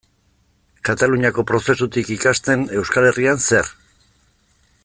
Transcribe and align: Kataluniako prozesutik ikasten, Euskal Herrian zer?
Kataluniako 0.89 1.45
prozesutik 1.51 2.11
ikasten, 2.17 2.67
Euskal 2.81 3.11
Herrian 3.11 3.45
zer? 3.51 3.71